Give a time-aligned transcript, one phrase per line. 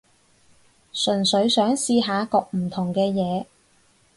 [0.91, 3.45] 純粹想試下焗唔同嘅嘢